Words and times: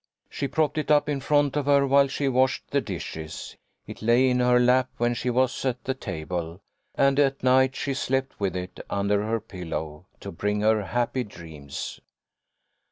She 0.31 0.47
propped 0.47 0.79
it 0.79 0.89
up 0.89 1.07
in 1.07 1.19
front 1.19 1.55
of 1.55 1.67
her 1.67 1.85
while 1.85 2.07
she 2.07 2.27
washed 2.27 2.71
the 2.71 2.81
dishes. 2.81 3.55
It 3.85 4.01
lay 4.01 4.31
in 4.31 4.39
her 4.39 4.59
lap 4.59 4.89
when 4.97 5.13
she 5.13 5.29
was 5.29 5.63
at 5.63 5.83
the 5.83 5.93
table, 5.93 6.59
and 6.95 7.19
at 7.19 7.43
night 7.43 7.75
she 7.75 7.93
slept 7.93 8.39
with 8.39 8.55
it 8.55 8.79
under 8.89 9.21
her 9.23 9.39
pillow 9.39 10.07
to 10.21 10.31
bring 10.31 10.61
her 10.61 10.81
happy 10.85 11.23
dreams. 11.23 11.99